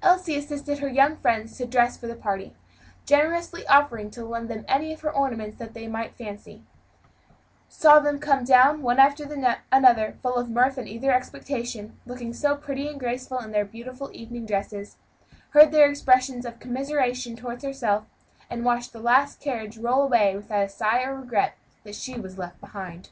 Elsie 0.00 0.36
assisted 0.36 0.78
her 0.78 0.86
young 0.86 1.16
friends 1.16 1.58
to 1.58 1.66
dress 1.66 1.96
for 1.96 2.06
the 2.06 2.14
party 2.14 2.54
generously 3.04 3.66
offering 3.66 4.12
to 4.12 4.24
lend 4.24 4.48
them 4.48 4.64
any 4.68 4.92
of 4.92 5.00
her 5.00 5.10
ornaments 5.10 5.58
that 5.58 5.74
they 5.74 5.88
might 5.88 6.14
fancy 6.14 6.62
saw 7.68 7.98
them 7.98 8.20
come 8.20 8.44
down, 8.44 8.80
one 8.80 9.00
after 9.00 9.24
another, 9.72 10.16
full 10.22 10.36
of 10.36 10.48
mirth 10.48 10.78
and 10.78 10.86
eager 10.86 11.10
expectation, 11.10 11.80
and 11.86 11.92
looking 12.06 12.32
so 12.32 12.54
pretty 12.54 12.86
and 12.86 13.00
graceful 13.00 13.40
in 13.40 13.50
their 13.50 13.64
beautiful 13.64 14.08
evening 14.14 14.46
dresses, 14.46 14.98
heard 15.50 15.72
their 15.72 15.90
expressions 15.90 16.46
of 16.46 16.60
commiseration 16.60 17.34
toward 17.34 17.60
herself, 17.64 18.04
and 18.48 18.64
watched 18.64 18.92
the 18.92 19.00
last 19.00 19.40
carriage 19.40 19.78
roll 19.78 20.02
away 20.04 20.36
without 20.36 20.64
a 20.64 20.68
sigh 20.68 21.02
or 21.02 21.18
regret 21.18 21.54
that 21.82 21.96
she 21.96 22.14
was 22.14 22.38
left 22.38 22.60
behind. 22.60 23.08